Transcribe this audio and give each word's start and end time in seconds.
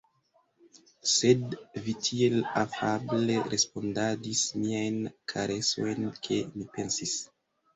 Sed 1.15 1.51
vi 1.87 1.93
tiel 2.07 2.39
afable 2.61 3.37
respondadis 3.51 4.43
miajn 4.63 4.99
karesojn, 5.35 6.09
ke 6.25 6.41
mi 6.57 6.67
pensis. 6.79 7.17